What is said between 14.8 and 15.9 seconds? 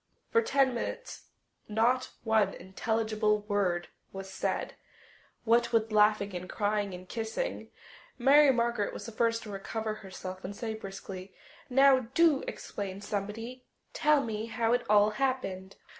all happened."